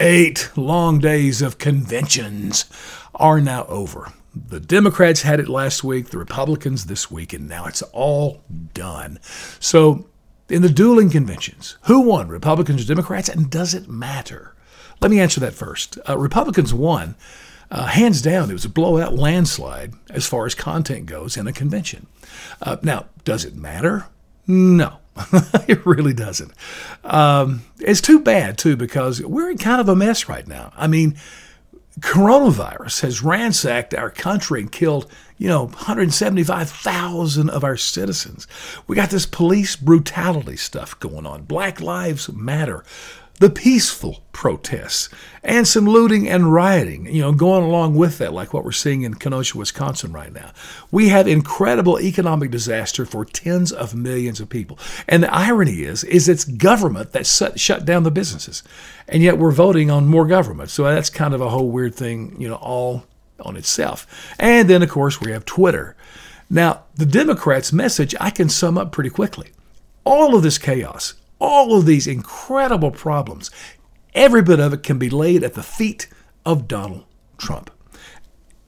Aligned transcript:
Eight 0.00 0.50
long 0.54 1.00
days 1.00 1.42
of 1.42 1.58
conventions 1.58 2.66
are 3.16 3.40
now 3.40 3.64
over. 3.66 4.12
The 4.32 4.60
Democrats 4.60 5.22
had 5.22 5.40
it 5.40 5.48
last 5.48 5.82
week, 5.82 6.10
the 6.10 6.18
Republicans 6.18 6.86
this 6.86 7.10
week, 7.10 7.32
and 7.32 7.48
now 7.48 7.64
it's 7.64 7.82
all 7.82 8.44
done. 8.74 9.18
So, 9.58 10.06
in 10.48 10.62
the 10.62 10.68
dueling 10.68 11.10
conventions, 11.10 11.78
who 11.82 12.02
won, 12.02 12.28
Republicans 12.28 12.80
or 12.84 12.86
Democrats, 12.86 13.28
and 13.28 13.50
does 13.50 13.74
it 13.74 13.88
matter? 13.88 14.54
Let 15.00 15.10
me 15.10 15.18
answer 15.18 15.40
that 15.40 15.54
first. 15.54 15.98
Uh, 16.08 16.16
Republicans 16.16 16.72
won, 16.72 17.16
uh, 17.72 17.86
hands 17.86 18.22
down. 18.22 18.50
It 18.50 18.52
was 18.52 18.64
a 18.64 18.68
blowout 18.68 19.14
landslide 19.14 19.94
as 20.10 20.26
far 20.26 20.46
as 20.46 20.54
content 20.54 21.06
goes 21.06 21.36
in 21.36 21.48
a 21.48 21.52
convention. 21.52 22.06
Uh, 22.62 22.76
now, 22.82 23.06
does 23.24 23.44
it 23.44 23.56
matter? 23.56 24.06
No. 24.48 24.98
it 25.68 25.84
really 25.84 26.14
doesn't. 26.14 26.52
Um, 27.04 27.62
it's 27.80 28.00
too 28.00 28.20
bad, 28.20 28.56
too, 28.56 28.76
because 28.76 29.22
we're 29.22 29.50
in 29.50 29.58
kind 29.58 29.80
of 29.80 29.88
a 29.88 29.96
mess 29.96 30.28
right 30.28 30.46
now. 30.46 30.72
I 30.76 30.86
mean, 30.86 31.16
coronavirus 32.00 33.02
has 33.02 33.22
ransacked 33.22 33.94
our 33.94 34.10
country 34.10 34.60
and 34.60 34.70
killed, 34.70 35.10
you 35.36 35.48
know, 35.48 35.66
175,000 35.66 37.50
of 37.50 37.64
our 37.64 37.76
citizens. 37.76 38.46
We 38.86 38.96
got 38.96 39.10
this 39.10 39.26
police 39.26 39.76
brutality 39.76 40.56
stuff 40.56 40.98
going 41.00 41.26
on. 41.26 41.42
Black 41.42 41.80
Lives 41.80 42.28
Matter 42.32 42.84
the 43.38 43.50
peaceful 43.50 44.24
protests 44.32 45.08
and 45.44 45.66
some 45.66 45.84
looting 45.84 46.28
and 46.28 46.52
rioting, 46.52 47.06
you 47.06 47.22
know, 47.22 47.32
going 47.32 47.62
along 47.62 47.94
with 47.94 48.18
that, 48.18 48.32
like 48.32 48.52
what 48.52 48.64
we're 48.64 48.72
seeing 48.72 49.02
in 49.02 49.14
Kenosha, 49.14 49.56
Wisconsin 49.56 50.12
right 50.12 50.32
now. 50.32 50.52
We 50.90 51.08
have 51.08 51.28
incredible 51.28 52.00
economic 52.00 52.50
disaster 52.50 53.06
for 53.06 53.24
tens 53.24 53.70
of 53.70 53.94
millions 53.94 54.40
of 54.40 54.48
people. 54.48 54.78
And 55.06 55.22
the 55.22 55.32
irony 55.32 55.82
is, 55.82 56.02
is 56.04 56.28
it's 56.28 56.44
government 56.44 57.12
that 57.12 57.26
shut 57.26 57.84
down 57.84 58.02
the 58.02 58.10
businesses. 58.10 58.62
And 59.06 59.22
yet 59.22 59.38
we're 59.38 59.52
voting 59.52 59.90
on 59.90 60.06
more 60.06 60.26
government. 60.26 60.70
So 60.70 60.84
that's 60.84 61.10
kind 61.10 61.32
of 61.32 61.40
a 61.40 61.50
whole 61.50 61.70
weird 61.70 61.94
thing, 61.94 62.40
you 62.40 62.48
know, 62.48 62.56
all 62.56 63.04
on 63.40 63.56
itself. 63.56 64.34
And 64.38 64.68
then, 64.68 64.82
of 64.82 64.90
course, 64.90 65.20
we 65.20 65.30
have 65.30 65.44
Twitter. 65.44 65.94
Now, 66.50 66.84
the 66.96 67.06
Democrats' 67.06 67.72
message 67.72 68.14
I 68.20 68.30
can 68.30 68.48
sum 68.48 68.76
up 68.76 68.90
pretty 68.90 69.10
quickly. 69.10 69.50
All 70.04 70.34
of 70.34 70.42
this 70.42 70.58
chaos, 70.58 71.14
all 71.38 71.76
of 71.76 71.86
these 71.86 72.06
incredible 72.06 72.90
problems, 72.90 73.50
every 74.14 74.42
bit 74.42 74.60
of 74.60 74.72
it 74.72 74.82
can 74.82 74.98
be 74.98 75.10
laid 75.10 75.42
at 75.42 75.54
the 75.54 75.62
feet 75.62 76.08
of 76.44 76.68
Donald 76.68 77.04
Trump. 77.36 77.70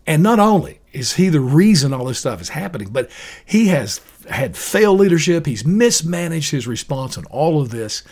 And 0.06 0.22
not 0.22 0.38
only 0.38 0.80
is 0.92 1.14
he 1.14 1.28
the 1.28 1.40
reason 1.40 1.92
all 1.92 2.06
this 2.06 2.18
stuff 2.18 2.40
is 2.40 2.50
happening, 2.50 2.88
but 2.90 3.10
he 3.44 3.68
has 3.68 4.00
had 4.28 4.56
failed 4.56 5.00
leadership. 5.00 5.46
He's 5.46 5.64
mismanaged 5.64 6.50
his 6.50 6.66
response 6.66 7.16
on 7.16 7.26
all 7.26 7.60
of 7.60 7.70
this. 7.70 8.02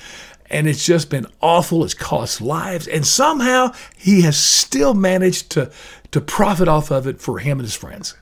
And 0.50 0.66
it's 0.66 0.84
just 0.84 1.10
been 1.10 1.26
awful. 1.42 1.84
It's 1.84 1.94
cost 1.94 2.40
lives. 2.40 2.86
And 2.86 3.06
somehow 3.06 3.72
he 3.96 4.22
has 4.22 4.38
still 4.38 4.94
managed 4.94 5.50
to, 5.50 5.70
to 6.12 6.20
profit 6.20 6.68
off 6.68 6.90
of 6.90 7.06
it 7.06 7.20
for 7.20 7.38
him 7.38 7.58
and 7.58 7.66
his 7.66 7.74
friends. 7.74 8.14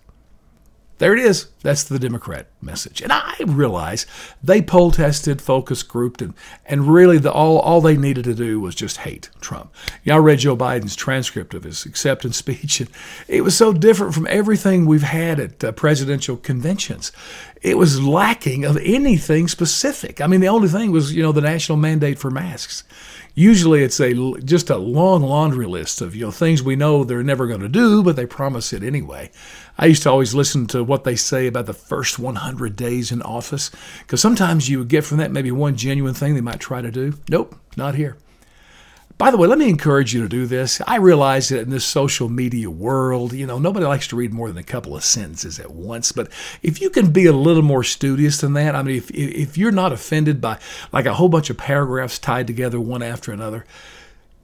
There 0.99 1.13
it 1.13 1.19
is. 1.19 1.49
That's 1.63 1.85
the 1.85 1.99
Democrat 1.99 2.47
message. 2.63 3.03
And 3.03 3.13
I 3.13 3.35
realize 3.47 4.07
they 4.43 4.63
poll 4.63 4.91
tested, 4.91 5.43
focus 5.43 5.83
grouped, 5.83 6.23
and, 6.23 6.33
and 6.65 6.89
really 6.89 7.19
the, 7.19 7.31
all, 7.31 7.59
all 7.59 7.83
they 7.83 7.99
needed 7.99 8.25
to 8.25 8.35
do 8.35 8.61
was 8.61 8.75
just 8.75 8.99
hate 8.99 9.29
Trump. 9.41 9.75
I 10.11 10.17
read 10.17 10.39
Joe 10.39 10.57
Biden's 10.57 10.97
transcript 10.97 11.53
of 11.53 11.65
his 11.65 11.85
acceptance 11.85 12.37
speech, 12.39 12.81
and 12.81 12.89
it 13.29 13.43
was 13.43 13.55
so 13.55 13.75
different 13.75 14.15
from 14.15 14.27
everything 14.31 14.87
we've 14.87 15.03
had 15.03 15.39
at 15.39 15.63
uh, 15.63 15.73
presidential 15.73 16.39
conventions. 16.39 17.13
It 17.61 17.77
was 17.77 18.03
lacking 18.03 18.65
of 18.65 18.79
anything 18.79 19.49
specific. 19.49 20.21
I 20.23 20.27
mean, 20.27 20.41
the 20.41 20.49
only 20.49 20.69
thing 20.69 20.93
was, 20.93 21.15
you 21.15 21.23
know, 21.23 21.33
the 21.33 21.41
national 21.41 21.77
mandate 21.77 22.19
for 22.19 22.31
masks. 22.31 22.85
Usually 23.39 23.83
it's 23.83 24.01
a 24.01 24.15
just 24.41 24.71
a 24.71 24.79
long 24.79 25.23
laundry 25.23 25.67
list 25.67 26.01
of 26.01 26.17
you 26.17 26.25
know 26.25 26.31
things 26.31 26.63
we 26.63 26.75
know 26.75 27.05
they're 27.05 27.23
never 27.23 27.47
going 27.47 27.61
to 27.61 27.69
do, 27.69 28.03
but 28.03 28.17
they 28.17 28.25
promise 28.25 28.73
it 28.73 28.83
anyway. 28.83 29.31
I 29.77 29.85
used 29.87 30.05
to 30.05 30.11
always 30.11 30.35
listen 30.35 30.67
to 30.69 30.83
what 30.83 31.05
they 31.05 31.17
say 31.17 31.47
about 31.47 31.67
the 31.67 31.75
first 31.75 32.19
100 32.19 32.75
days 32.77 33.13
in 33.13 33.21
office 33.21 33.71
because 33.99 34.23
sometimes 34.23 34.71
you 34.71 34.79
would 34.79 34.89
get 34.89 35.05
from 35.05 35.19
that 35.19 35.33
maybe 35.33 35.53
one 35.53 35.77
genuine 35.77 36.15
thing 36.15 36.35
they 36.35 36.41
might 36.41 36.61
try 36.61 36.81
to 36.81 36.91
do. 36.91 37.19
Nope, 37.29 37.55
not 37.77 37.95
here. 37.95 38.17
By 39.19 39.31
the 39.31 39.39
way, 39.39 39.49
let 39.49 39.59
me 39.59 39.71
encourage 39.71 40.13
you 40.13 40.21
to 40.23 40.29
do 40.29 40.45
this. 40.45 40.83
I 40.87 40.97
realize 40.97 41.49
that 41.49 41.61
in 41.61 41.71
this 41.71 41.87
social 41.87 42.29
media 42.29 42.69
world, 42.69 43.33
you 43.33 43.47
know, 43.47 43.59
nobody 43.59 43.87
likes 43.87 44.07
to 44.09 44.17
read 44.17 44.35
more 44.35 44.49
than 44.49 44.59
a 44.59 44.63
couple 44.63 44.95
of 44.95 45.05
sentences 45.05 45.59
at 45.59 45.71
once. 45.71 46.13
But 46.13 46.31
if 46.63 46.83
you 46.83 46.91
can 46.91 47.13
be 47.13 47.25
a 47.25 47.33
little 47.33 47.63
more 47.63 47.83
studious 47.83 48.43
than 48.43 48.53
that, 48.55 48.75
I 48.75 48.83
mean, 48.83 48.97
if, 48.97 49.11
if 49.11 49.57
you're 49.57 49.73
not 49.73 49.91
offended 49.91 50.43
by 50.43 50.59
like 50.93 51.07
a 51.07 51.15
whole 51.15 51.31
bunch 51.31 51.49
of 51.49 51.57
paragraphs 51.57 52.19
tied 52.19 52.47
together 52.47 52.79
one 52.79 53.03
after 53.03 53.33
another, 53.33 53.65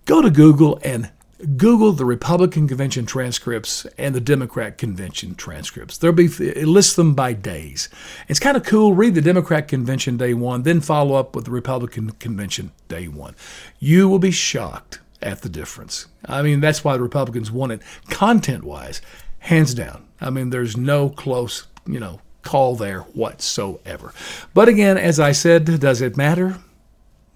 go 0.07 0.23
to 0.23 0.31
Google 0.31 0.81
and 0.83 1.11
Google 1.57 1.93
the 1.93 2.05
Republican 2.05 2.69
convention 2.69 3.05
transcripts 3.05 3.85
and 3.99 4.15
the 4.15 4.21
Democrat 4.21 4.79
convention 4.79 5.35
transcripts. 5.35 5.99
There'll 5.99 6.15
be 6.15 6.27
it 6.27 6.69
lists 6.69 6.95
them 6.95 7.15
by 7.15 7.33
days. 7.33 7.89
It's 8.29 8.39
kind 8.39 8.57
of 8.57 8.65
cool. 8.65 8.95
Read 8.95 9.15
the 9.15 9.21
Democrat 9.21 9.67
convention 9.67 10.17
day 10.17 10.35
one, 10.35 10.63
then 10.63 10.81
follow 10.81 11.17
up 11.17 11.35
with 11.35 11.47
the 11.47 11.51
Republican 11.51 12.11
convention 12.13 12.71
day 12.87 13.09
one. 13.09 13.35
You 13.81 14.09
will 14.09 14.21
be 14.21 14.31
shocked 14.31 15.01
at 15.21 15.43
the 15.43 15.49
difference. 15.49 16.07
I 16.25 16.43
mean, 16.43 16.61
that's 16.61 16.85
why 16.85 16.97
the 16.97 17.03
Republicans 17.03 17.51
won 17.51 17.73
it 17.73 17.83
content 18.09 18.63
wise, 18.63 19.03
hands 19.41 19.75
down. 19.75 20.07
I 20.21 20.31
mean, 20.31 20.51
there's 20.51 20.77
no 20.77 21.09
close, 21.09 21.67
you 21.87 21.99
know, 21.99 22.21
call 22.43 22.77
there 22.77 23.01
whatsoever. 23.01 24.13
But 24.55 24.69
again, 24.69 24.97
as 24.97 25.19
I 25.19 25.33
said, 25.33 25.81
does 25.81 26.01
it 26.01 26.17
matter? 26.17 26.59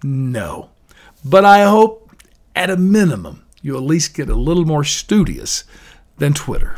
No. 0.02 0.70
But 1.24 1.44
I 1.44 1.64
hope 1.64 2.10
at 2.54 2.70
a 2.70 2.76
minimum 2.76 3.45
you 3.62 3.76
at 3.76 3.82
least 3.82 4.14
get 4.14 4.28
a 4.28 4.34
little 4.34 4.64
more 4.64 4.84
studious 4.84 5.64
than 6.18 6.34
Twitter. 6.34 6.76